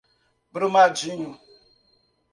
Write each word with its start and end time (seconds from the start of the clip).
Brumadinho 0.53 1.37